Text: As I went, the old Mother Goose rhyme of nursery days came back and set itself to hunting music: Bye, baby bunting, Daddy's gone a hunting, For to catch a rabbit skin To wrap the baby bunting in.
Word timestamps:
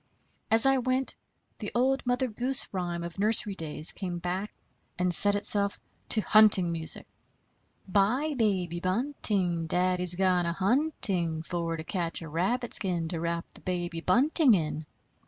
As 0.49 0.65
I 0.65 0.79
went, 0.79 1.13
the 1.59 1.71
old 1.75 2.07
Mother 2.07 2.27
Goose 2.27 2.67
rhyme 2.71 3.03
of 3.03 3.19
nursery 3.19 3.53
days 3.53 3.91
came 3.91 4.17
back 4.17 4.51
and 4.97 5.13
set 5.13 5.35
itself 5.35 5.79
to 6.09 6.21
hunting 6.21 6.71
music: 6.71 7.05
Bye, 7.87 8.33
baby 8.35 8.79
bunting, 8.79 9.67
Daddy's 9.67 10.15
gone 10.15 10.47
a 10.47 10.53
hunting, 10.53 11.43
For 11.43 11.77
to 11.77 11.83
catch 11.83 12.23
a 12.23 12.27
rabbit 12.29 12.73
skin 12.73 13.09
To 13.09 13.19
wrap 13.19 13.45
the 13.53 13.61
baby 13.61 14.01
bunting 14.01 14.55
in. 14.55 14.87